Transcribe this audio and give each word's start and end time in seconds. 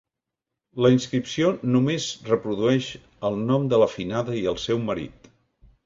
La 0.85 0.89
inscripció 0.93 1.51
només 1.75 2.09
reprodueix 2.31 2.89
el 3.31 3.41
nom 3.53 3.71
de 3.75 3.85
la 3.85 3.93
finada 3.97 4.43
i 4.43 4.47
el 4.55 4.63
seu 4.69 4.85
marit. 4.91 5.35